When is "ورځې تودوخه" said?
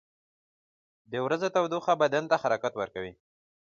1.25-1.93